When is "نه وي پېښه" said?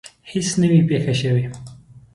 0.61-1.13